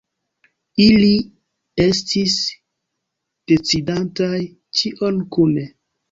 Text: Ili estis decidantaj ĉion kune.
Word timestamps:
Ili 0.83 1.09
estis 1.83 2.37
decidantaj 3.51 4.39
ĉion 4.79 5.21
kune. 5.37 5.67